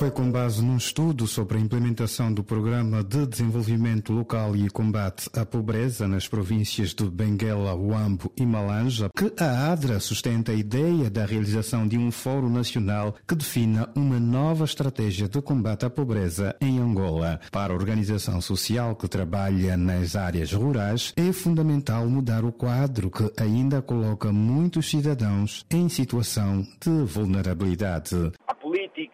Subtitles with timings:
[0.00, 5.28] Foi com base num estudo sobre a implementação do Programa de Desenvolvimento Local e Combate
[5.34, 11.10] à Pobreza nas províncias de Benguela, Huambo e Malanja que a ADRA sustenta a ideia
[11.10, 16.56] da realização de um Fórum Nacional que defina uma nova estratégia de combate à pobreza
[16.62, 17.38] em Angola.
[17.52, 23.30] Para a organização social que trabalha nas áreas rurais, é fundamental mudar o quadro que
[23.36, 28.32] ainda coloca muitos cidadãos em situação de vulnerabilidade.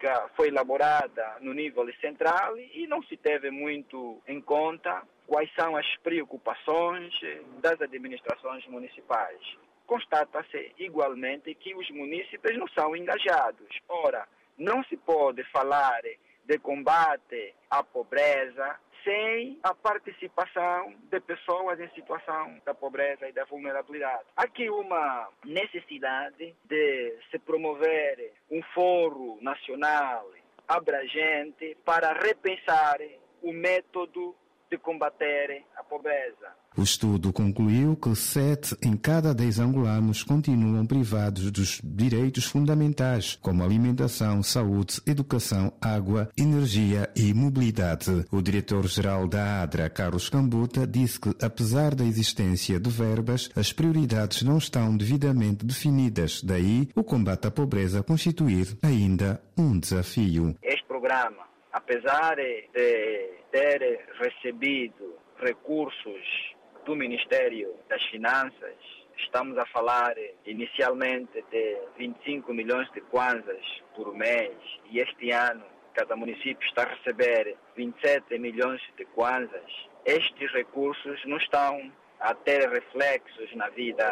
[0.07, 5.75] Política foi elaborada no nível central e não se teve muito em conta quais são
[5.75, 7.13] as preocupações
[7.59, 9.37] das administrações municipais.
[9.85, 13.67] Constata-se igualmente que os municípios não são engajados.
[13.89, 16.01] Ora, não se pode falar
[16.47, 23.45] de combate à pobreza sem a participação de pessoas em situação da pobreza e da
[23.45, 24.23] vulnerabilidade.
[24.35, 30.29] Aqui uma necessidade de se promover um fórum nacional
[30.67, 32.97] abrangente para repensar
[33.41, 34.35] o método
[34.69, 36.47] de combater a pobreza.
[36.77, 43.63] O estudo concluiu que sete em cada dez angolanos continuam privados dos direitos fundamentais, como
[43.63, 48.25] alimentação, saúde, educação, água, energia e mobilidade.
[48.31, 54.43] O diretor-geral da ADRA, Carlos Cambuta, disse que, apesar da existência de verbas, as prioridades
[54.43, 56.43] não estão devidamente definidas.
[56.43, 60.55] Daí, o combate à pobreza constituir ainda um desafio.
[60.61, 68.77] Este programa, apesar de ter recebido recursos do Ministério das Finanças,
[69.15, 73.63] estamos a falar inicialmente de 25 milhões de kwanzas
[73.95, 74.55] por mês
[74.89, 75.63] e este ano
[75.93, 79.71] cada município está a receber 27 milhões de kwanzas.
[80.03, 84.05] Estes recursos não estão a ter reflexos na vida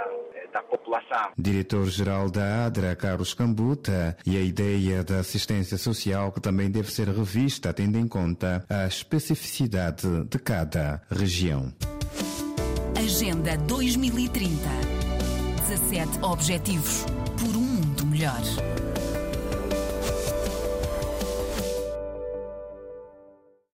[0.53, 1.31] da população.
[1.38, 7.07] Diretor-geral da ADRA, Carlos Cambuta, e a ideia da assistência social que também deve ser
[7.07, 11.74] revista tendo em conta a especificidade de cada região.
[12.97, 14.50] Agenda 2030.
[15.68, 17.06] 17 Objetivos
[17.38, 18.41] por um mundo melhor.